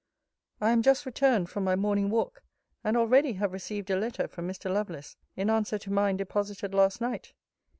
I 0.59 0.71
am 0.71 0.81
just 0.81 1.05
returned 1.05 1.51
from 1.51 1.63
my 1.63 1.75
morning 1.75 2.09
walk, 2.09 2.41
and 2.83 2.97
already 2.97 3.33
have 3.33 3.53
received 3.53 3.91
a 3.91 3.95
letter 3.95 4.27
from 4.27 4.47
Mr. 4.47 4.73
Lovelace 4.73 5.15
in 5.35 5.47
answer 5.47 5.77
to 5.77 5.93
mine 5.93 6.17
deposited 6.17 6.73
last 6.73 7.01
night. 7.01 7.33